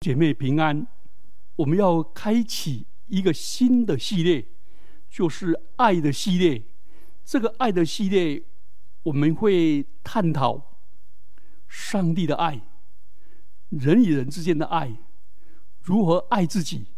[0.00, 0.86] 姐妹平安，
[1.56, 4.46] 我们要开启一个新的系列，
[5.08, 6.62] 就是爱的系列。
[7.24, 8.44] 这个爱的系列，
[9.04, 10.78] 我们会探讨
[11.66, 12.60] 上帝的爱、
[13.70, 14.96] 人与人之间的爱，
[15.82, 16.88] 如何爱自己，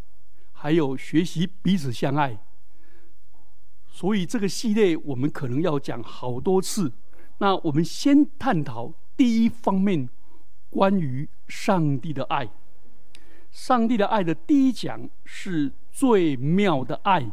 [0.52, 2.38] 还有学习彼此相爱。
[3.86, 6.92] 所以这个系列我们可能要讲好多次。
[7.38, 10.08] 那我们先探讨第一方面，
[10.68, 12.50] 关于上帝的爱。
[13.60, 17.32] 上帝的爱的第一讲是最妙的爱，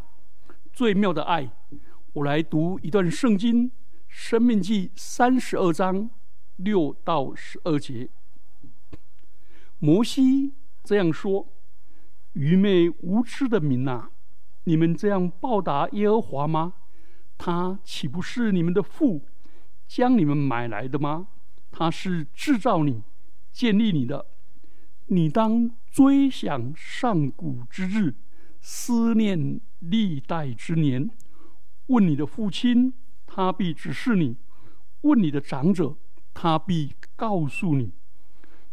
[0.74, 1.52] 最妙的爱。
[2.14, 3.70] 我来读一段圣经，
[4.08, 6.10] 《生命记》三十二章
[6.56, 8.10] 六到十二节。
[9.78, 10.52] 摩西
[10.84, 11.48] 这样说
[12.34, 14.10] ：“愚昧无知的民呐，
[14.64, 16.74] 你们这样报答耶和华吗？
[17.38, 19.24] 他岂不是你们的父，
[19.88, 21.28] 将你们买来的吗？
[21.72, 23.04] 他是制造你、
[23.52, 24.26] 建立你的。
[25.08, 28.16] 你当。”追想上古之日，
[28.60, 31.10] 思念历代之年。
[31.86, 32.94] 问你的父亲，
[33.26, 34.36] 他必指示你；
[35.04, 35.96] 问你的长者，
[36.34, 37.94] 他必告诉你。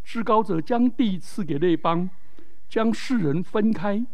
[0.03, 2.11] 至高者将地赐给列邦，
[2.69, 4.05] 将世人分开，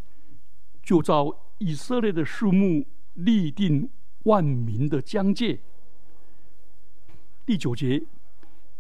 [0.82, 2.84] 就照以色列的数目
[3.14, 3.88] 立定
[4.24, 5.60] 万民的疆界。
[7.46, 8.02] 第九节，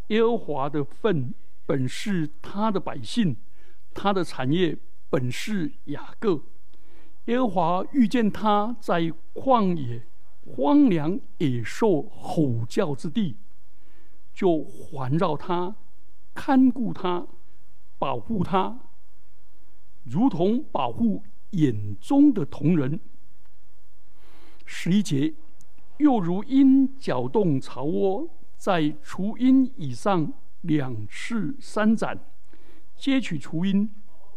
[0.08, 1.32] 耶和华的份
[1.68, 3.36] 本是他的百姓。
[3.92, 4.78] 他的产业
[5.10, 6.40] 本是雅各，
[7.26, 10.06] 耶和华遇见他在旷野、
[10.46, 13.36] 荒凉、野兽吼叫之地，
[14.32, 15.74] 就环绕他、
[16.32, 17.26] 看顾他、
[17.98, 18.78] 保护他，
[20.04, 23.00] 如同保护眼中的同人。
[24.64, 25.34] 十一节，
[25.96, 32.18] 又如鹰搅动巢窝，在雏鹰以上两翅三展。
[32.96, 33.88] 接取雏鹰，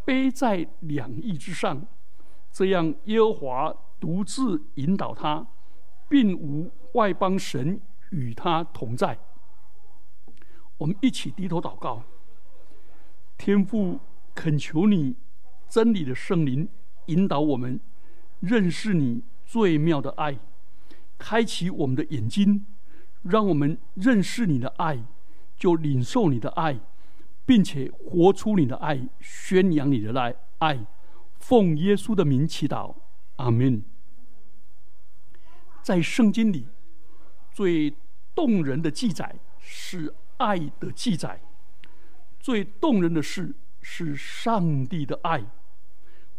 [0.05, 1.87] 背在两翼之上，
[2.51, 5.47] 这样耶和华独自引导他，
[6.07, 7.81] 并无外邦神
[8.11, 9.17] 与他同在。
[10.77, 12.03] 我们一起低头祷告，
[13.37, 13.99] 天父
[14.35, 15.15] 恳求你
[15.67, 16.69] 真理的圣灵
[17.07, 17.79] 引导我们
[18.41, 20.37] 认识你最妙的爱，
[21.17, 22.65] 开启我们的眼睛，
[23.23, 25.03] 让我们认识你的爱，
[25.61, 26.77] 就领受你的爱。
[27.43, 30.85] 并且活出你的爱，宣扬你的爱，爱，
[31.39, 32.95] 奉耶稣的名祈祷，
[33.37, 33.83] 阿门。
[35.81, 36.67] 在圣经里，
[37.51, 37.93] 最
[38.33, 41.41] 动人的记载是爱的记载，
[42.39, 45.43] 最动人的事是上帝的爱。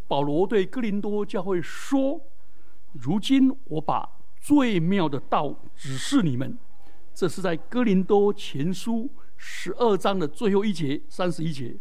[0.06, 2.22] 保罗对哥林多教会说
[2.94, 4.08] ：“如今我把
[4.40, 6.56] 最妙的道指示你们。”
[7.14, 9.10] 这是在哥林多前书。
[9.44, 11.76] 十二章的最后一节，三十一节，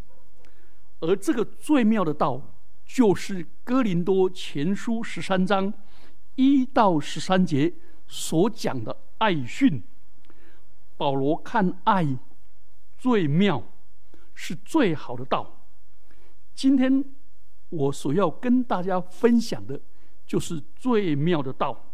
[0.99, 2.41] 而这个最妙的道，
[2.87, 5.71] 就是哥林多前书十三章
[6.37, 7.71] 一到十三节
[8.07, 9.83] 所讲的爱训。
[10.97, 12.17] 保罗看爱
[12.97, 13.63] 最妙，
[14.33, 15.67] 是最好的道。
[16.55, 17.05] 今天
[17.69, 19.79] 我所要跟大家分享的，
[20.25, 21.93] 就是最妙的道。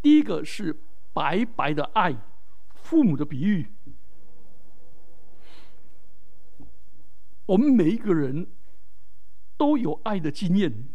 [0.00, 0.74] 第一个是
[1.12, 2.16] 白白的爱，
[2.74, 3.66] 父母的比喻。
[7.46, 8.46] 我们每一个人
[9.56, 10.88] 都有爱的经验，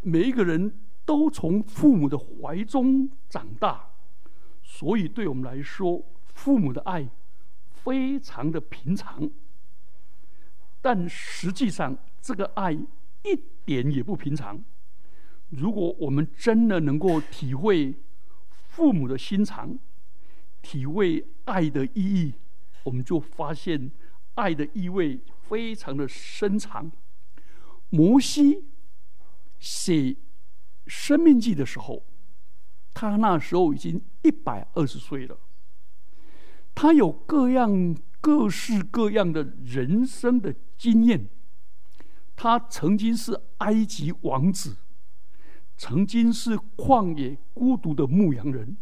[0.00, 3.90] 每一个人都从父母的怀中长大，
[4.62, 6.02] 所以对我们来说，
[6.32, 7.08] 父母的爱
[7.68, 9.30] 非常的平常。
[10.80, 14.64] 但实际上，这个爱一点也不平常。
[15.50, 17.94] 如果我们真的能够体会
[18.72, 19.78] 父母的心肠，
[20.62, 22.34] 体会爱的意义，
[22.84, 23.92] 我们就发现
[24.34, 25.20] 爱的意味。
[25.52, 26.90] 非常的深长。
[27.90, 28.64] 摩西
[29.58, 29.92] 写
[30.86, 32.06] 《生命记》的时候，
[32.94, 35.38] 他那时候已经一百二十岁了。
[36.74, 41.28] 他有各样各式各样的人生的经验。
[42.34, 44.78] 他曾经是埃及王子，
[45.82, 48.76] 曾经是旷野孤独的牧羊人，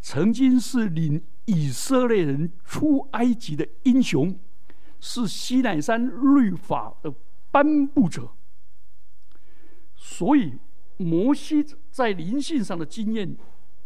[0.00, 4.36] 曾经是领以色列人出埃及的英雄。
[4.98, 7.14] 是西奈山律法的
[7.52, 8.32] 颁布者，
[9.94, 10.58] 所以
[10.96, 13.36] 摩西在灵性上的经验，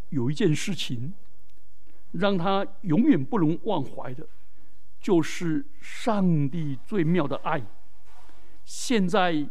[0.08, 1.12] 有一件事情
[2.12, 4.26] 让他永远不能忘怀的，
[5.02, 7.62] 就是上帝最妙的爱。
[8.64, 9.46] 现在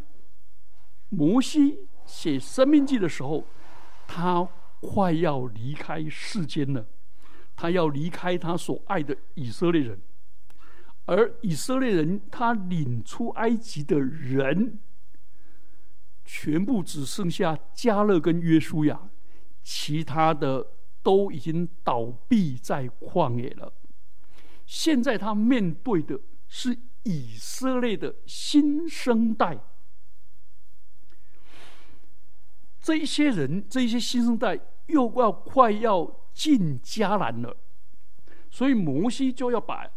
[1.10, 3.44] 摩西写生命记的时候，
[4.08, 4.48] 他
[4.80, 6.86] 快要离开世间了，
[7.56, 10.00] 他要离开他所爱的以色列人。
[11.06, 14.80] 而以色列人他领出埃及的人，
[16.24, 19.10] 全部只剩下加勒跟约书亚，
[19.64, 20.66] 其他的
[21.04, 23.72] 都已经倒闭在旷野了。
[24.66, 29.60] 现在他面对的是以色列的新生代，
[32.86, 36.06] 这一些人，这一些新生代又要快要
[36.36, 37.58] 进迦南了，
[38.52, 39.90] 所以摩西就要把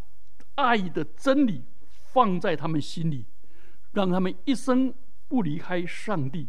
[0.54, 3.26] 爱的真理放在他们心里，
[3.92, 4.94] 让他们一生
[5.28, 6.48] 不离开上帝。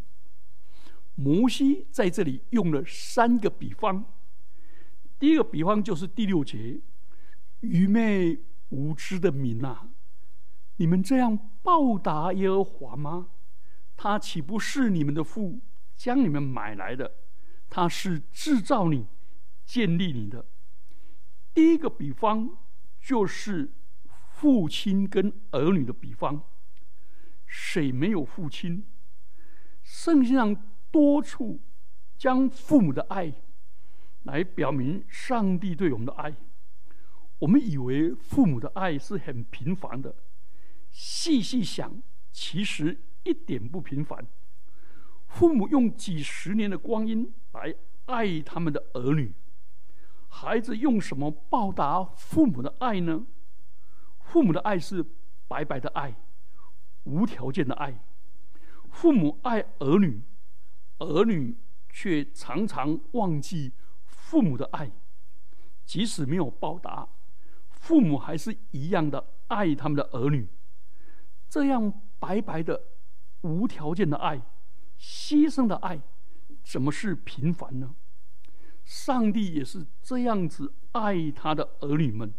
[1.15, 4.05] 摩西在这里用了三个比方，
[5.19, 6.79] 第一个比方就是第六节。
[7.59, 8.39] 愚昧
[8.69, 9.89] 无知的民呐，
[10.77, 13.27] 你们这样报答耶和华吗？
[13.97, 15.59] 他岂不是你们的父
[15.99, 17.11] 将你们买来的？
[17.69, 19.05] 他是制造你、
[19.65, 20.45] 建立你的。
[21.53, 22.57] 第一个比方
[23.01, 23.73] 就是
[24.31, 26.41] 父亲跟儿女的比方。
[27.45, 28.85] 谁没有父亲？
[29.83, 30.55] 圣经上
[30.89, 31.59] 多处
[32.17, 33.33] 将父母的爱
[34.23, 36.33] 来表明上帝对我们的爱。
[37.39, 40.15] 我们以为父母的爱是很平凡的，
[40.91, 42.01] 细细想，
[42.31, 44.25] 其实一点不平凡。
[45.29, 47.73] 父母用几十年的光阴来
[48.05, 49.33] 爱他们的儿女，
[50.27, 53.25] 孩子用什么报答父母的爱呢？
[54.19, 55.05] 父母的爱是
[55.47, 56.15] 白白的爱，
[57.03, 58.03] 无条件的爱。
[58.89, 60.21] 父母爱儿女，
[60.97, 61.55] 儿女
[61.89, 63.71] 却常常忘记
[64.05, 64.91] 父母的爱，
[65.85, 67.07] 即使没有报答。
[67.69, 70.49] 父母还是一样的爱他们的儿女，
[71.47, 72.81] 这样白白的、
[73.41, 74.41] 无条件的爱、
[74.99, 76.01] 牺牲的爱，
[76.63, 77.95] 怎么是平凡呢？
[78.83, 82.33] 上帝也是这样子爱他的儿女们。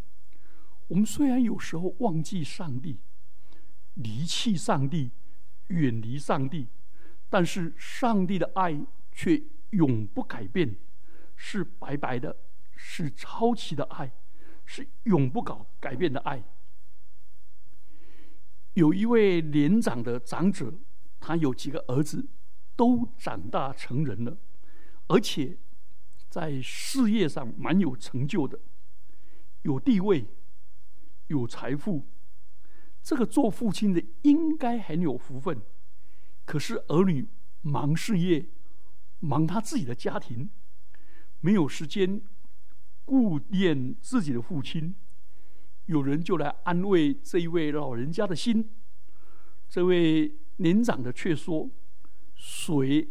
[0.89, 2.99] 我们虽然有时候忘记上帝、
[3.95, 5.11] 离弃上帝、
[5.69, 6.69] 远离上帝，
[7.29, 10.77] 但是上帝的爱却永不改变，
[11.37, 12.37] 是白白的，
[12.77, 14.13] 是超奇的爱。
[14.73, 16.45] 是永不搞改变的爱。
[18.75, 20.73] 有一位年长的长者，
[21.19, 22.29] 他有几个儿子，
[22.77, 24.39] 都长大成人了，
[25.09, 25.59] 而且
[26.29, 28.59] 在事业上蛮有成就的，
[29.63, 30.27] 有地位，
[31.27, 32.07] 有财富。
[33.03, 35.61] 这个做父亲的应该很有福分，
[36.45, 37.29] 可是儿女
[37.63, 38.49] 忙事业，
[39.21, 40.51] 忙他自己的家庭，
[41.41, 42.23] 没有时间。
[43.03, 44.95] 顾念自己的父亲，
[45.87, 48.71] 有人就来安慰这一位老人家的心。
[49.69, 51.69] 这位年长的却说
[52.43, 53.11] ：“水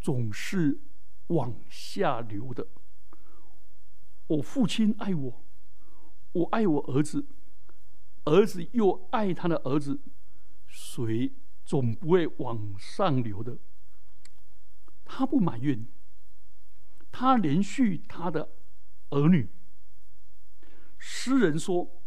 [0.00, 0.80] 总是
[1.28, 2.66] 往下流的。
[4.26, 5.44] 我父亲爱我，
[6.32, 7.28] 我爱我儿子，
[8.24, 10.00] 儿子又爱他的儿子，
[10.66, 11.32] 水
[11.64, 13.56] 总不会往上流的。”
[15.06, 15.86] 他不埋怨，
[17.12, 18.50] 他连续他的。
[19.10, 19.48] 儿女，
[20.98, 22.02] 诗人说：“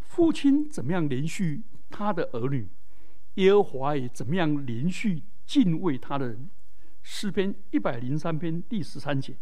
[0.00, 2.70] 父亲怎么样连续他的儿女，
[3.34, 6.50] 耶和华也怎么样连续敬畏他的人。”
[7.02, 9.38] 诗篇一百零三篇第十三节：“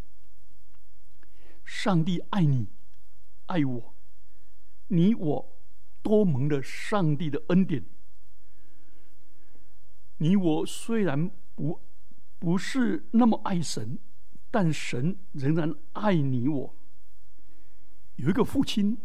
[1.65, 2.69] 上帝爱你，
[3.47, 3.95] 爱我，
[4.89, 5.59] 你我
[6.03, 7.85] 都蒙了上帝的恩典。
[10.19, 11.81] 你我虽然不
[12.39, 13.99] 不是那么爱神。”
[14.55, 16.77] 但神仍然爱你我。
[18.17, 18.99] 有一个父亲，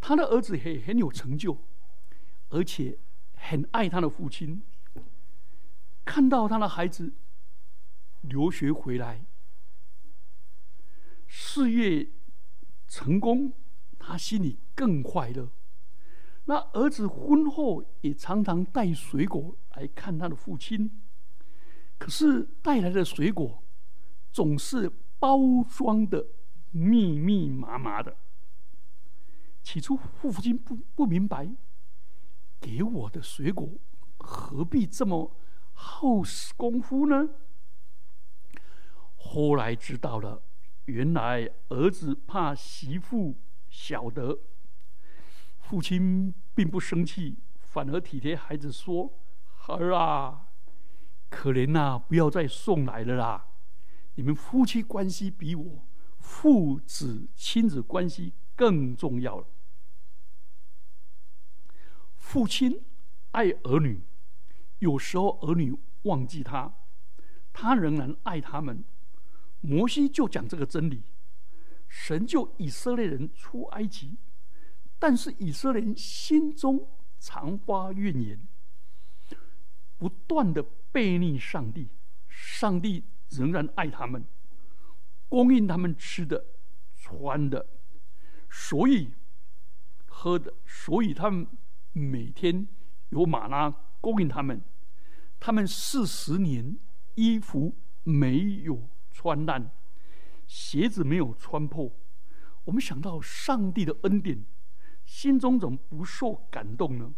[0.00, 1.58] 他的儿子很很有成就，
[2.48, 2.98] 而且
[3.34, 4.62] 很爱他的父亲。
[6.04, 7.12] 看到他的孩子
[8.22, 9.24] 留学回来，
[11.26, 12.10] 事业
[12.88, 13.52] 成功，
[13.98, 15.50] 他心里更快乐。
[16.44, 21.00] 那儿子婚后也常常带水果来看他的父亲，
[21.98, 23.62] 可是带来的水果。
[24.32, 26.26] 总是包装的
[26.70, 28.16] 密密麻麻的。
[29.62, 31.54] 起初，父亲不不明白，
[32.58, 33.68] 给我的水果
[34.16, 35.36] 何必这么
[35.84, 37.30] 耗时功夫呢？
[39.16, 40.42] 后来知道了，
[40.84, 43.36] 原来儿子怕媳妇
[43.68, 44.38] 晓得，
[45.58, 49.18] 父亲并不生气，反而体贴孩子说
[49.66, 50.46] ：“儿啊，
[51.28, 53.48] 可怜呐，不要再送来了啦。”
[54.14, 55.86] 你们夫妻关系比我
[56.18, 59.46] 父子亲子关系更重要了。
[62.16, 62.84] 父亲
[63.32, 64.04] 爱儿女，
[64.82, 65.72] 有时候儿女
[66.02, 66.74] 忘记他，
[67.52, 68.84] 他仍然爱他们。
[69.60, 71.04] 摩西就讲这个真理，
[71.86, 74.18] 神救以色列人出埃及，
[74.98, 78.48] 但是以色列人心中常发怨言，
[79.98, 81.88] 不断的背逆上帝。
[82.28, 84.24] 上帝仍然爱他们，
[85.28, 86.44] 供应他们吃的、
[86.96, 87.68] 穿的，
[88.50, 89.12] 所以
[90.06, 91.46] 喝的，所以他们
[91.92, 92.66] 每天
[93.10, 93.70] 有马拉
[94.00, 94.60] 供应他们。
[95.44, 96.78] 他们四十年
[97.16, 99.72] 衣服没有穿烂，
[100.46, 101.90] 鞋子没有穿破。
[102.62, 104.44] 我们想到上帝的恩典，
[105.04, 107.12] 心中怎么不受感动呢？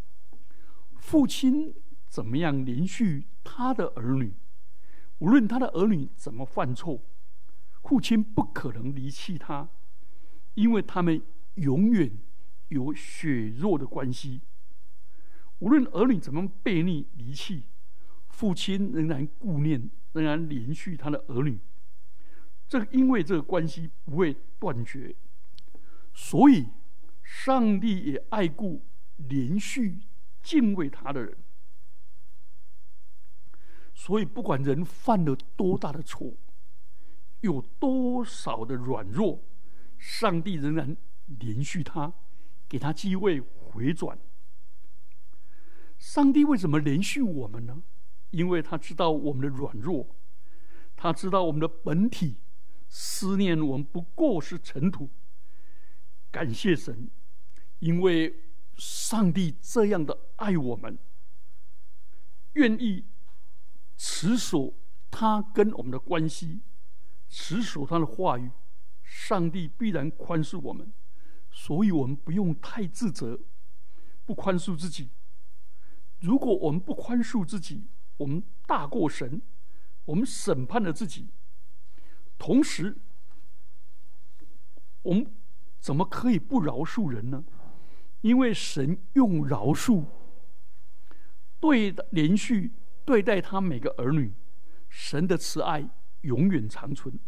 [0.97, 1.75] 父亲
[2.07, 4.33] 怎么样连续他的儿女？
[5.19, 7.03] 无论他的儿女怎么犯错，
[7.83, 9.69] 父亲不可能离弃他，
[10.55, 11.21] 因为他们
[11.57, 12.11] 永远
[12.69, 14.41] 有血肉的关系。
[15.59, 17.65] 无论儿女怎么背逆离弃，
[18.35, 21.61] 父亲仍然顾念，仍然连续他的儿女。
[22.69, 25.15] 这个因为这个关系不会断绝，
[26.13, 26.67] 所以
[27.23, 28.85] 上帝也爱顾
[29.17, 30.01] 连续
[30.43, 31.37] 敬畏他的人。
[33.95, 36.35] 所以，不管人犯了多大的错，
[37.41, 39.45] 有多少的软弱，
[39.97, 40.97] 上帝仍然
[41.39, 42.13] 连续他，
[42.69, 44.19] 给他机会回转。
[45.97, 47.85] 上帝为什么连续我们呢？
[48.35, 50.17] 因为他知道我们的软弱，
[50.97, 52.39] 他知道我们的本体
[52.89, 55.09] 思念我们不过是尘土。
[56.31, 57.09] 感谢神，
[57.79, 58.43] 因为
[58.77, 60.99] 上帝这样的爱我们，
[62.55, 63.07] 愿意。
[63.97, 64.75] 持守
[65.09, 66.63] 他跟我们的关系，
[67.29, 68.51] 持守他的话语，
[69.05, 70.93] 上帝必然宽恕我们，
[71.53, 73.39] 所以我们不用太自责，
[74.27, 75.11] 不宽恕自己。
[76.19, 79.41] 如果我们不宽恕自己，我们大过神，
[80.05, 81.29] 我们审判了自己。
[82.39, 82.97] 同时，
[85.03, 85.27] 我们
[85.81, 87.45] 怎么可以不饶恕人呢？
[88.21, 90.05] 因为神用饶恕
[91.61, 92.73] 对连续。
[93.07, 94.33] 对待他每个儿女，
[94.89, 95.91] 神的慈爱
[96.23, 97.21] 永远长存。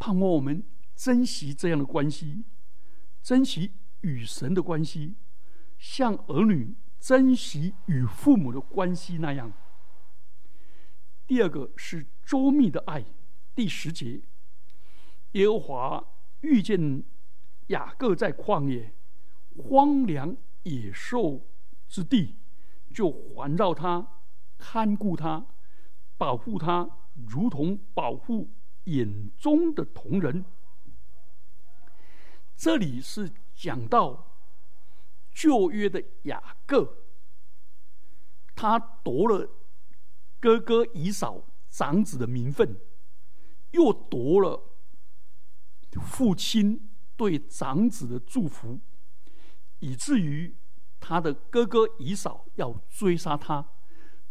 [0.00, 0.64] 盼望我们
[0.96, 2.44] 珍惜这样的关系，
[3.22, 5.14] 珍惜与神的关系，
[5.78, 9.52] 像儿女珍惜与父母的关系那样。
[11.26, 13.04] 第二个是周密的爱，
[13.54, 14.22] 第十节，
[15.32, 16.04] 耶和华
[16.40, 17.04] 遇见
[17.68, 18.94] 雅各在旷野、
[19.56, 21.46] 荒凉野兽
[21.86, 22.36] 之地，
[22.94, 24.06] 就环绕他。
[24.56, 25.46] 看顾他，
[26.16, 26.90] 保护他，
[27.28, 28.50] 如同保护
[28.84, 30.44] 眼中的同人。
[32.56, 34.37] 这里是讲到
[35.38, 36.96] 旧约的雅各，
[38.56, 39.48] 他夺了
[40.40, 42.76] 哥哥以扫长子的名分，
[43.70, 44.60] 又夺了
[46.02, 48.80] 父亲对长子的祝福，
[49.78, 50.56] 以至于
[50.98, 53.64] 他的哥哥以扫要追杀他。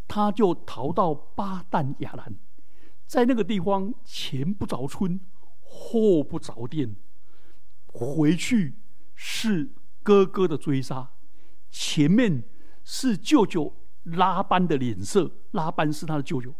[0.10, 2.36] 他就逃到巴旦亚兰，
[3.06, 5.22] 在那个地方前不着村，
[5.62, 6.98] 后不着店，
[7.86, 8.76] 回去
[9.16, 9.74] 是
[10.08, 11.12] 哥哥的追杀，
[11.70, 12.42] 前面
[12.86, 16.56] 是舅舅拉班的脸色，拉班是他的舅舅，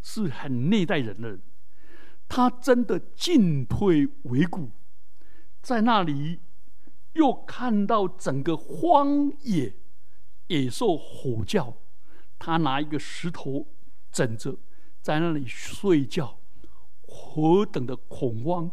[0.00, 1.42] 是很内代人的人，
[2.26, 4.70] 他真的进退维谷，
[5.60, 6.40] 在那里
[7.12, 9.76] 又看到整个荒野
[10.46, 11.76] 野兽吼叫。
[12.38, 13.66] 他拿一个石头
[14.10, 14.56] 枕着，
[15.02, 16.38] 在那里睡觉，
[17.02, 18.70] 何等的恐慌，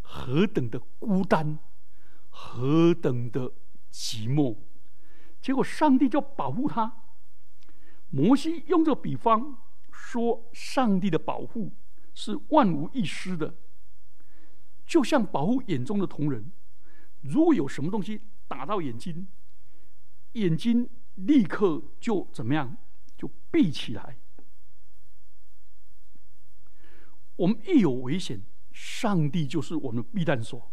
[0.00, 1.58] 何等的孤单，
[2.40, 3.52] 何等的
[3.90, 4.56] 寂寞。
[5.40, 7.02] 结果上帝就保护他。
[8.10, 9.58] 摩西用这个比方
[9.90, 11.72] 说，上帝的保护
[12.14, 13.56] 是万无一失的，
[14.86, 16.52] 就像保护眼中的瞳人。
[17.22, 19.26] 如果有什么东西打到眼睛，
[20.32, 22.76] 眼睛立刻就怎么样？
[23.16, 24.16] 就闭起来。
[27.36, 28.42] 我们一有危险，
[28.72, 30.72] 上帝就是我们的避难所。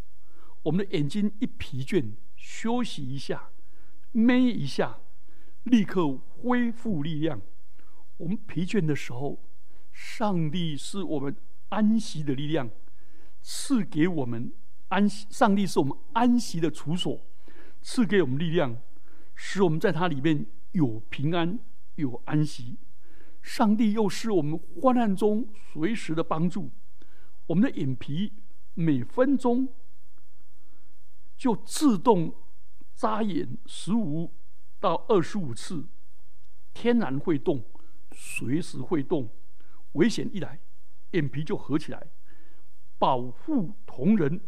[0.65, 3.49] 我们的眼睛一疲倦，休息一下，
[4.11, 4.97] 眯一下，
[5.63, 7.39] 立刻恢复力量。
[8.17, 9.43] 我们疲倦的时候，
[9.91, 11.35] 上帝是我们
[11.69, 12.69] 安息的力量，
[13.41, 14.51] 赐给我们
[14.87, 15.27] 安息。
[15.29, 17.21] 上帝是我们安息的处所，
[17.81, 18.75] 赐给我们力量，
[19.35, 21.59] 使我们在它里面有平安。
[21.95, 22.77] 有安息，
[23.41, 26.71] 上帝又是我们患难中随时的帮助。
[27.47, 28.33] 我们的眼皮
[28.73, 29.69] 每分钟
[31.37, 32.33] 就自动
[32.93, 34.33] 眨眼十五
[34.79, 35.87] 到二十五次，
[36.73, 37.63] 天然会动，
[38.11, 39.29] 随时会动。
[39.93, 40.59] 危险一来，
[41.11, 42.07] 眼皮就合起来，
[42.97, 44.41] 保护同人。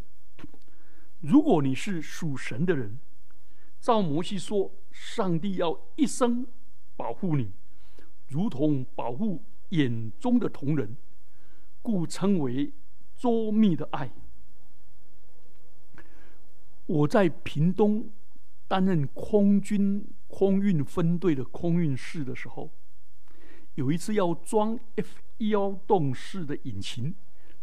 [1.20, 3.00] 如果你是属神的人，
[3.79, 6.46] 照摩西说，上帝要一生
[6.96, 7.51] 保护你，
[8.27, 10.96] 如同保护眼中的同人，
[11.82, 12.74] 故称为
[13.15, 14.12] 周密的爱。
[16.88, 18.10] 我在屏东
[18.67, 22.72] 担任空军空运分队的空运士的时候，
[23.75, 27.13] 有一次要装 F 幺洞式的引擎，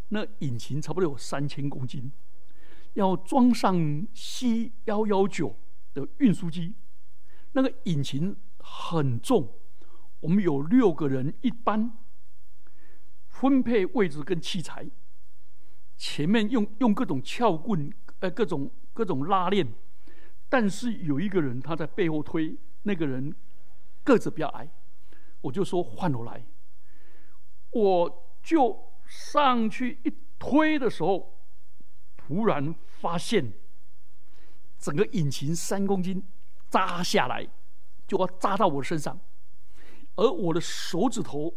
[0.08, 2.12] 那引擎差不多有三千公斤，
[2.94, 5.56] 要装上 C 幺幺九
[5.92, 6.74] 的运输机，
[7.52, 9.52] 那个引擎很重，
[10.20, 11.96] 我们有六个人一班，
[13.28, 14.86] 分配位置跟器材，
[15.96, 17.92] 前面用用各种撬棍，
[18.24, 18.70] 呃，各种。
[18.96, 19.66] 各种拉链，
[20.48, 23.34] 但是有一个人他在背后推，那个人
[24.04, 24.70] 个子比较矮，
[25.40, 26.46] 我就说换我来，
[27.72, 31.40] 我就上去一推的时候，
[32.16, 33.52] 突然发现
[34.78, 36.22] 整个引擎三公斤
[36.70, 37.44] 扎下来，
[38.06, 39.18] 就要扎到我身上，
[40.14, 41.52] 而我的手指头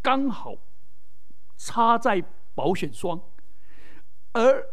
[0.00, 0.56] 刚好
[1.58, 2.24] 插在
[2.54, 3.20] 保险霜，
[4.32, 4.66] 而。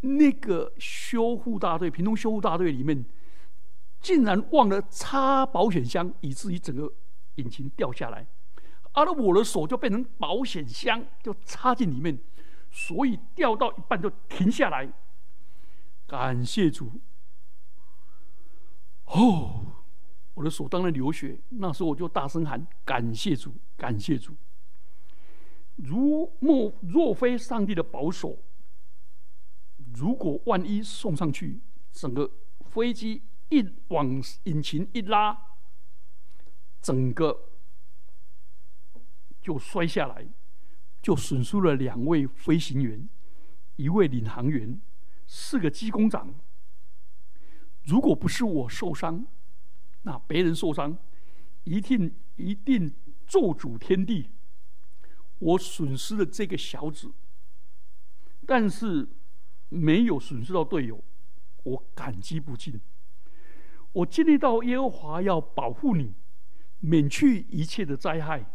[0.00, 3.04] 那个修护大队，屏东修护大队里面，
[4.00, 6.92] 竟然忘了插保险箱，以至于整个
[7.34, 8.26] 引擎掉下来，
[8.92, 12.18] 而我的手就变成保险箱，就插进里面，
[12.70, 14.88] 所以掉到一半就停下来。
[16.06, 17.00] 感谢主！
[19.06, 19.66] 哦，
[20.34, 24.32] 我的手当然流血，那时候我就大声喊：“感谢主，感谢主！”
[25.76, 28.38] 如莫若非上帝的保守。
[29.98, 35.36] 如果万一送上去，整个飞机一往引擎一拉，
[36.80, 37.50] 整个
[39.42, 40.24] 就摔下来，
[41.02, 43.08] 就损失了两位飞行员，
[43.74, 44.80] 一位领航员，
[45.26, 46.32] 四个机工长。
[47.82, 49.26] 如果不是我受伤，
[50.02, 50.96] 那别人受伤，
[51.64, 52.94] 一定一定
[53.26, 54.30] 咒诅天地。
[55.40, 57.10] 我损失了这个小子，
[58.46, 59.08] 但是。
[59.68, 61.02] 没有损失到队友，
[61.64, 62.80] 我感激不尽。
[63.92, 66.14] 我经历到耶和华要保护你，
[66.80, 68.50] 免去一切的灾害，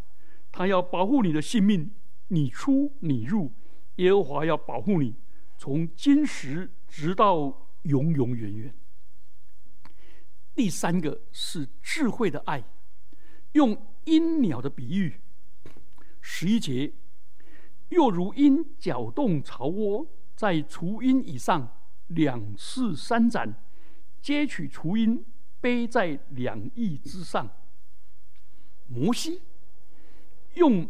[0.52, 1.91] 他要保护你的性命，
[2.28, 3.52] 你出你入，
[3.95, 5.15] 耶和华要保护你，
[5.58, 8.73] 从今时直到永永远远。
[10.56, 12.63] 第三个是智慧的爱，
[13.54, 15.19] 用鹰鸟的比喻，
[16.21, 16.93] 十一节，
[17.89, 20.08] 又如鹰搅动巢窝。
[20.43, 21.69] 在雏鹰以上
[22.08, 23.56] 两次三展，
[24.21, 25.23] 皆取雏鹰，
[25.62, 27.49] 背在两翼之上。
[28.89, 29.41] 摩西
[30.56, 30.89] 用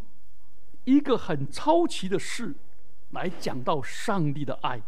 [0.86, 2.56] 一个很超奇的事
[3.12, 4.82] 来讲到上帝的爱。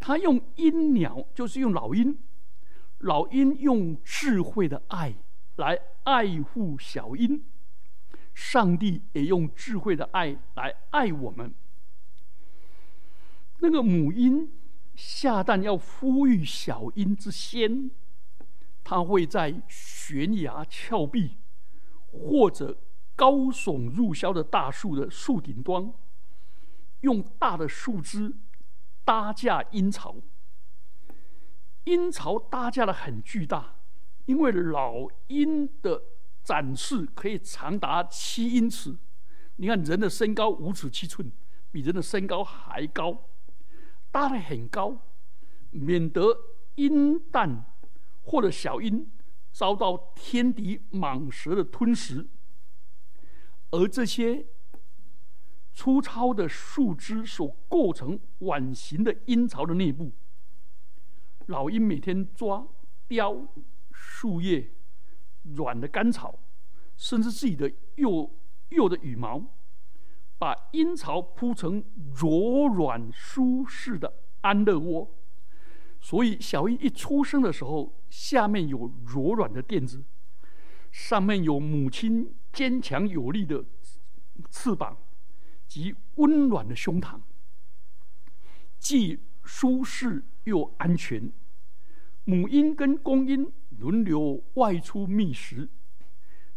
[0.00, 2.18] 他用鹰鸟，就是用老鹰，
[3.00, 5.14] 老鹰用智慧的爱
[5.56, 7.44] 来爱护小鹰。
[8.32, 11.54] 上帝也用智慧的爱来爱我们。
[13.60, 14.52] 那个母鹰
[14.94, 17.90] 下蛋要孵育小鹰之先，
[18.84, 21.38] 它会在悬崖峭壁
[22.06, 22.78] 或者
[23.16, 25.92] 高耸入霄的大树的树顶端，
[27.00, 28.36] 用大的树枝
[29.04, 30.16] 搭架鹰巢。
[31.84, 33.76] 鹰巢搭架的很巨大，
[34.26, 36.02] 因为老鹰的
[36.44, 38.96] 展翅可以长达七英尺。
[39.56, 41.32] 你看人的身高五尺七寸，
[41.70, 43.27] 比人的身高还高。
[44.10, 45.00] 搭的很高，
[45.70, 46.36] 免得
[46.76, 47.66] 鹰蛋
[48.22, 49.10] 或者小鹰
[49.52, 52.26] 遭到天敌蟒蛇的吞食。
[53.70, 54.46] 而这些
[55.74, 60.12] 粗糙的树枝所构成碗形的鹰巢的内部，
[61.46, 62.66] 老鹰每天抓
[63.06, 63.46] 雕
[63.92, 64.72] 树叶、
[65.42, 66.38] 软的干草，
[66.96, 68.34] 甚至自己的幼
[68.70, 69.57] 幼的羽毛。
[70.38, 75.10] 把阴巢铺成柔软舒适的安乐窝，
[76.00, 80.04] 所以小鹰一出生的时候，下面有柔软的垫子，
[80.92, 83.64] 上面有母亲坚强有力的
[84.48, 84.96] 翅膀
[85.66, 87.20] 及温暖的胸膛，
[88.78, 91.32] 既舒适又安全。
[92.24, 95.68] 母鹰跟公鹰轮流外出觅食，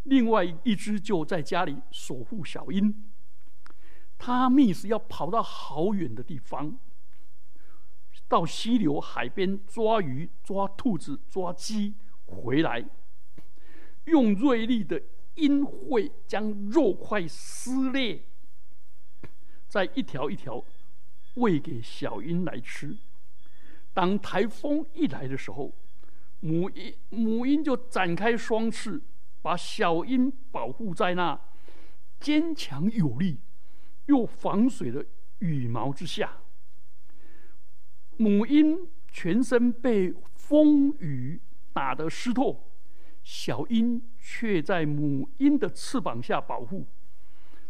[0.03, 3.10] 另外一只就在家里守护小鹰。
[4.23, 6.77] 他觅食要跑到好远的地方，
[8.27, 11.95] 到溪流、海边抓鱼、抓兔子、抓鸡
[12.27, 12.85] 回来，
[14.03, 15.01] 用锐利的
[15.35, 18.21] 鹰喙将肉块撕裂，
[19.67, 20.63] 再一条一条
[21.33, 22.95] 喂给小鹰来吃。
[23.91, 25.73] 当台风一来的时候，
[26.41, 29.01] 母鹰母鹰就展开双翅，
[29.41, 31.41] 把小鹰保护在那
[32.19, 33.39] 坚强有力
[34.05, 35.05] 又防水的
[35.39, 36.37] 羽毛之下。
[38.17, 41.41] 母鹰全身被风雨
[41.73, 42.71] 打得湿透，
[43.23, 46.85] 小鹰却在母鹰的翅膀下保护，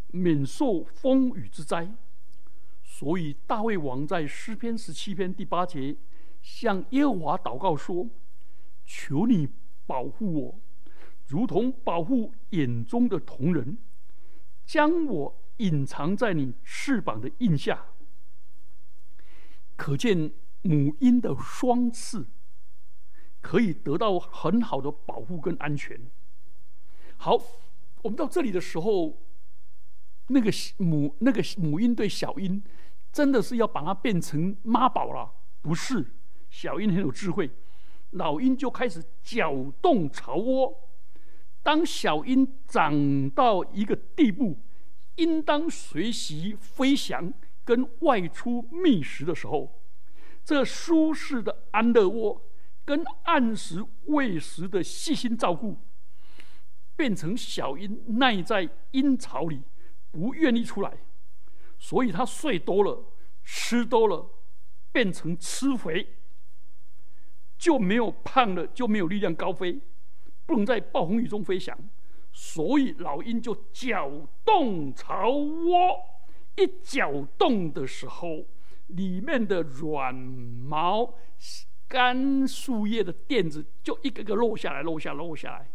[0.07, 1.89] 免受风雨之灾。
[2.83, 5.95] 所以大卫王在诗篇十七篇第八节
[6.41, 8.09] 向耶和华祷告说
[8.85, 9.47] ：“求你
[9.85, 10.59] 保护我，
[11.27, 13.77] 如同保护眼中的瞳人，
[14.65, 17.85] 将我隐藏在你翅膀的印下。”
[19.77, 22.25] 可见母鹰的双翅
[23.41, 25.99] 可以得到很好的保护跟安全。
[27.17, 27.37] 好，
[28.01, 29.17] 我们到这里的时候，
[30.27, 32.63] 那个母那个母鹰对小鹰。
[33.11, 35.29] 真的是要把它变成妈宝了？
[35.61, 36.13] 不是，
[36.49, 37.51] 小鹰很有智慧，
[38.11, 40.89] 老鹰就开始搅动巢窝。
[41.61, 44.57] 当小鹰长到一个地步，
[45.21, 47.31] 应当学习飞翔
[47.63, 49.79] 跟外出觅食的时候，
[50.43, 52.49] 这舒适的安乐窝
[52.83, 55.77] 跟按时喂食的细心照顾，
[56.95, 59.61] 变成小鹰耐在鹰巢里，
[60.09, 60.97] 不愿意出来。
[61.77, 63.03] 所以他睡多了，
[63.43, 64.27] 吃多了，
[64.91, 66.15] 变成吃肥，
[67.59, 69.79] 就没有胖了，就没有力量高飞，
[70.47, 71.77] 不能在暴风雨中飞翔。
[72.31, 74.09] 所以老鹰就搅
[74.45, 75.97] 动巢窝，
[76.55, 78.45] 一搅动的时候，
[78.87, 81.13] 里面的软毛、
[81.87, 85.69] 干树叶的垫子就一个个落下来，落下，落下来，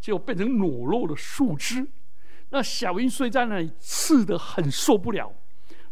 [0.00, 1.86] 就变成裸露的树枝。
[2.50, 5.32] 那小鹰睡在那里，刺得很受不了，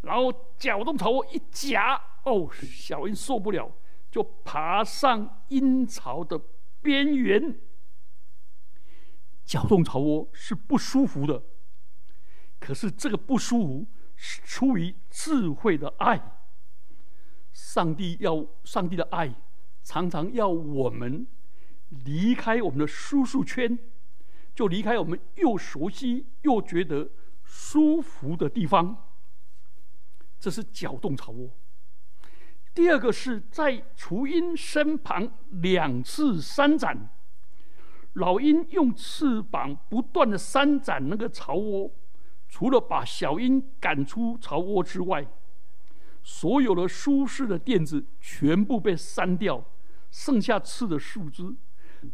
[0.03, 3.71] 然后搅动巢窝一夹，哦，小鹰受不了，
[4.11, 6.41] 就爬上鹰巢的
[6.83, 7.61] 边缘。
[9.47, 11.43] 搅动巢窝是不舒服的，
[12.61, 16.21] 可是这个不舒服是出于智慧的爱。
[17.53, 19.35] 上帝要上帝的爱，
[19.83, 21.27] 常常要我们
[21.89, 23.79] 离开我们的舒适圈。
[24.55, 27.11] 就离开我们又熟悉又觉得
[27.45, 29.05] 舒服的地方，
[30.41, 31.51] 这是搅动巢窝。
[32.75, 37.11] 第二个是在雏鹰身旁两次三展，
[38.17, 41.91] 老鹰用翅膀不断的扇展那个巢窝，
[42.49, 45.27] 除了把小鹰赶出巢窝之外，
[46.23, 49.63] 所有的舒适的垫子全部被删掉，
[50.11, 51.55] 剩下刺的树枝。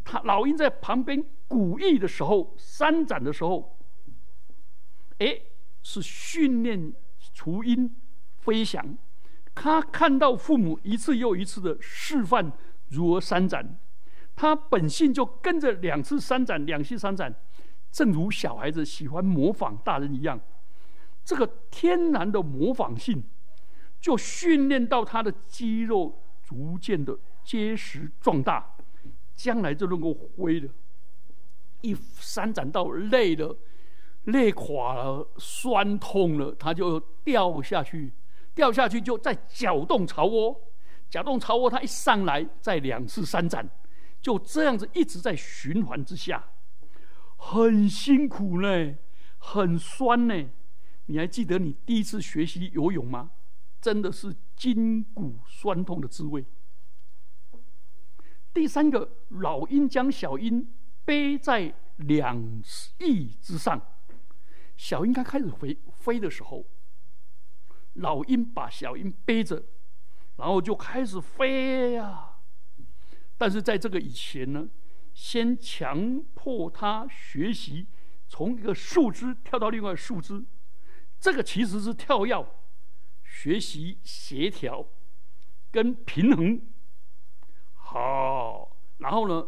[0.03, 3.77] 他老鹰在旁边鼓励的时候，扇展的时候，
[5.19, 5.39] 哎，
[5.81, 6.93] 是训练
[7.33, 7.95] 雏鹰
[8.39, 8.97] 飞翔。
[9.55, 12.51] 他看到父母一次又一次的示范
[12.89, 13.79] 如何扇展，
[14.35, 17.33] 他本性就跟着两次三展，两次三展，
[17.91, 20.39] 正如小孩子喜欢模仿大人一样。
[21.23, 23.23] 这个天然的模仿性，
[23.99, 28.69] 就训练到他的肌肉逐渐的结实壮大。
[29.35, 30.69] 将来就能够飞了，
[31.81, 33.57] 一伸展到累了、
[34.25, 38.13] 累垮了、酸痛了，他就掉下去，
[38.53, 40.55] 掉下去就再搅动巢窝，
[41.09, 43.67] 搅动巢窝，他一上来再两次伸展，
[44.23, 46.45] 就这样子一直在循环之下，
[47.35, 48.95] 很辛苦呢，
[49.37, 50.49] 很酸呢。
[51.07, 53.31] 你还记得你第一次学习游泳吗？
[53.81, 56.45] 真的是筋骨酸痛的滋味。
[58.53, 62.41] 第三个，老鹰将小鹰背在两
[62.99, 63.81] 翼之上，
[64.77, 66.65] 小鹰刚开始飞飞的时候，
[67.95, 69.65] 老鹰把小鹰背着，
[70.37, 72.32] 然后就开始飞呀。
[73.43, 74.69] 但是在这个以前呢，
[75.13, 77.85] 先强迫他学习
[78.25, 80.45] 从一个树枝跳到另外树枝，
[81.19, 82.47] 这个其实是跳跃，
[83.21, 84.87] 学习协调
[85.69, 86.61] 跟平衡。
[87.73, 89.45] 好，然后呢，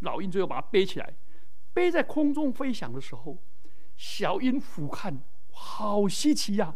[0.00, 1.14] 老鹰最后把它背起来，
[1.72, 3.38] 背在空中飞翔的时候，
[3.96, 5.16] 小鹰俯瞰，
[5.52, 6.74] 好稀奇呀，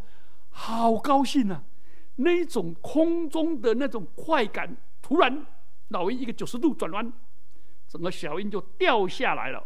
[0.50, 1.64] 好高兴啊！
[2.14, 5.44] 那种空中的那种快感，突然
[5.92, 7.12] 老鹰一个九十度转弯，
[7.86, 9.64] 整个小鹰就掉下来了。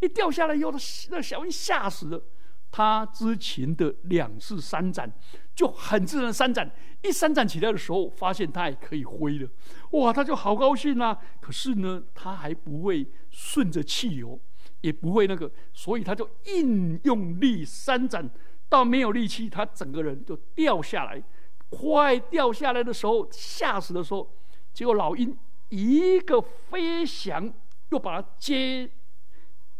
[0.00, 0.72] 一掉下来以后，
[1.10, 2.22] 那小鹰吓死了。
[2.70, 5.10] 他之前的两次三展
[5.54, 6.70] 就很自然三展，
[7.02, 9.48] 一三展起来的时候，发现他也可以挥了，
[9.92, 11.18] 哇，他就好高兴啊！
[11.40, 14.38] 可是呢，他还不会顺着气流，
[14.82, 18.28] 也不会那个，所以他就硬用力三展，
[18.68, 21.22] 到没有力气，他整个人就掉下来，
[21.70, 24.30] 快掉下来的时候，吓死的时候，
[24.74, 25.34] 结果老鹰
[25.68, 27.52] 一个飞翔，
[27.90, 28.90] 又把它接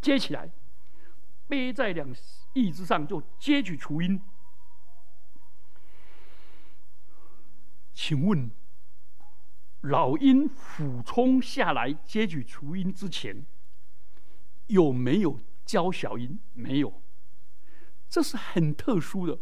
[0.01, 0.51] 接起来，
[1.47, 2.15] 背在两
[2.53, 4.21] 翼之上，就接取雏鹰。
[7.95, 8.51] 请问，
[9.81, 13.45] 老鹰俯冲下来接取雏鹰之前，
[14.69, 16.39] 有没有教小鹰？
[16.55, 17.03] 没有，
[18.09, 19.39] 这是很特殊的。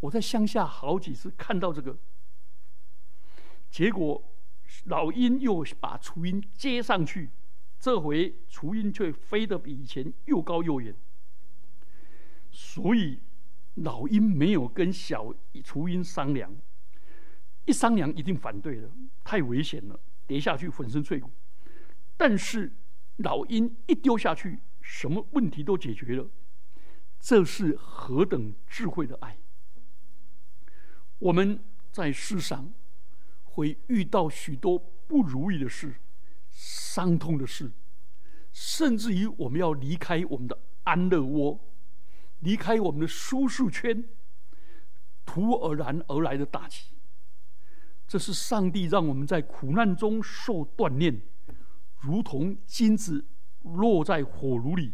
[0.00, 1.98] 我在乡下好几次看到这个，
[3.70, 4.22] 结果
[4.84, 7.30] 老鹰又把雏鹰接上去，
[7.78, 10.94] 这回雏鹰却飞得比以前又高又远。
[12.50, 13.18] 所以
[13.74, 15.34] 老鹰没有跟小
[15.64, 16.54] 雏鹰商量。
[17.64, 18.88] 一商量一定反对了，
[19.24, 21.30] 太危险了，跌下去粉身碎骨。
[22.16, 22.72] 但是
[23.16, 26.30] 老鹰一丢下去，什么问题都解决了。
[27.18, 29.36] 这是何等智慧的爱！
[31.18, 31.58] 我们
[31.90, 32.72] 在世上
[33.56, 35.96] 会遇到许多不如意的事、
[36.50, 37.72] 伤痛的事，
[38.52, 41.58] 甚至于我们要离开我们的安乐窝，
[42.40, 44.04] 离开我们的舒适圈，
[45.24, 46.88] 突而然而来的打击。
[48.06, 51.22] 这是上帝让我们在苦难中受锻炼，
[52.00, 53.24] 如同金子
[53.62, 54.92] 落在火炉里，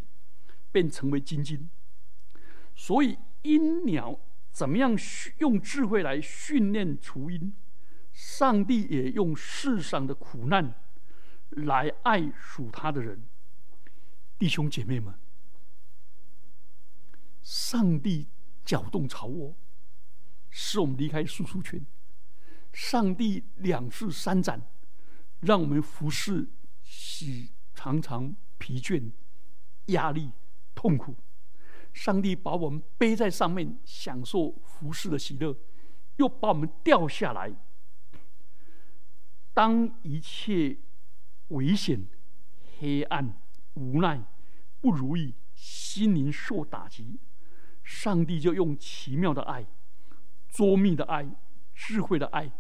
[0.71, 1.69] 便成为金金。
[2.77, 4.21] 所以鹰鸟
[4.53, 4.97] 怎么样
[5.39, 7.53] 用智慧来训练雏鹰，
[8.13, 10.75] 上帝也用世上的苦难
[11.51, 13.23] 来爱属他的人。
[14.39, 15.15] 弟兄姐妹们，
[17.43, 18.29] 上帝
[18.65, 19.57] 搅动潮窝，
[20.51, 21.85] 使我们离开舒适圈。
[22.73, 24.67] 上帝两次三斩，
[25.41, 26.49] 让我们服侍，
[26.83, 29.13] 喜常常疲倦、
[29.87, 30.33] 压力、
[30.75, 31.17] 痛苦。
[31.93, 35.55] 上帝把我们背在上面，享受服侍的喜乐，
[36.17, 37.55] 又把我们掉下来。
[39.55, 40.79] 当一切
[41.49, 42.07] 危险、
[42.79, 43.39] 黑暗、
[43.75, 44.25] 无奈、
[44.81, 47.19] 不如意，心灵受打击，
[47.83, 49.67] 上帝就用奇妙的爱、
[50.49, 51.29] 捉密的爱、
[51.75, 52.53] 智慧的爱。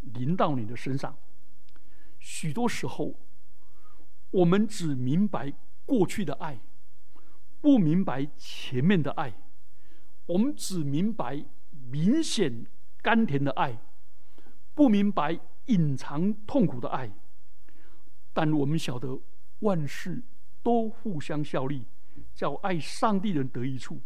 [0.00, 1.14] 临到你的身上，
[2.18, 3.20] 许多时候，
[4.30, 5.52] 我们只明白
[5.84, 6.58] 过去的爱，
[7.60, 9.32] 不明白前面的爱；
[10.24, 11.44] 我们只明白
[11.90, 12.66] 明显
[13.02, 13.78] 甘甜的爱，
[14.74, 15.38] 不明白
[15.70, 17.10] 隐藏痛苦的爱。
[18.32, 19.18] 但我们晓得
[19.60, 20.22] 万事
[20.62, 21.86] 都互相效力，
[22.34, 24.00] 叫爱上帝人得益处。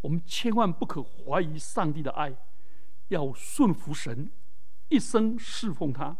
[0.00, 2.34] 我们千万不可怀疑上帝的爱，
[3.08, 4.30] 要顺服神。
[4.88, 6.16] 一生侍奉他，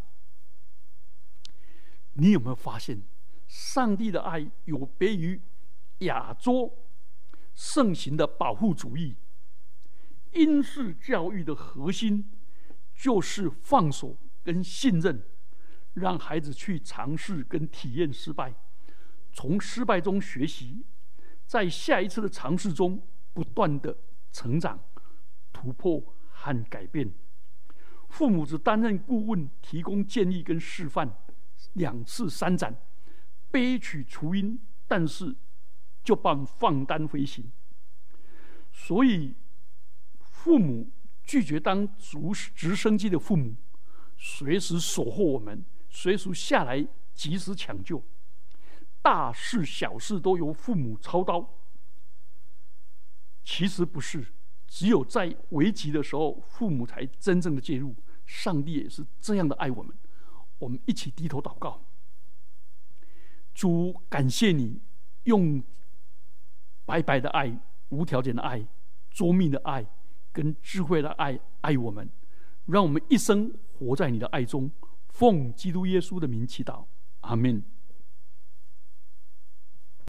[2.15, 3.03] 你有没有发现，
[3.47, 5.41] 上帝的爱有别于
[5.99, 6.73] 亚洲
[7.55, 9.17] 盛行的保护主义？
[10.33, 12.31] 英式教育的核心
[12.95, 15.25] 就是放手跟信任，
[15.95, 18.55] 让孩子去尝试跟体验失败，
[19.33, 20.85] 从失败中学习，
[21.47, 23.97] 在下一次的尝试中不断的
[24.33, 24.79] 成长、
[25.53, 27.13] 突破和改变。
[28.09, 31.17] 父母只担任顾问，提供建议跟示范，
[31.75, 32.77] 两次三展，
[33.51, 35.35] 悲曲雏鹰，但是
[36.05, 37.51] 就帮放单飞行。
[38.71, 39.35] 所以，
[40.19, 40.91] 父母
[41.23, 42.19] 拒绝当直
[42.55, 43.55] 直升机的父母，
[44.25, 48.01] 随时守候我们，随时下来及时抢救，
[49.03, 51.45] 大事小事都由父母操刀。
[53.43, 54.25] 其实不是。
[54.69, 57.97] 只有在危急的时候，父母才真正的介入。
[58.25, 59.95] 上帝也是这样的爱我们。
[60.61, 61.85] 我们一起低头祷告。
[63.53, 64.81] 主，感谢你
[65.25, 65.61] 用
[66.85, 67.59] 白白的爱、
[67.89, 68.65] 无条件的爱、
[69.11, 69.85] 捉命的爱
[70.31, 72.09] 跟智慧的爱爱我们，
[72.67, 73.53] 让我们一生
[73.85, 74.71] 活在你的爱中。
[75.09, 76.87] 奉基督耶稣的名祈祷，
[77.21, 77.63] 阿门。